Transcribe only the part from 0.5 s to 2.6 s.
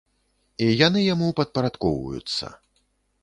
І яны яму падпарадкоўваюцца.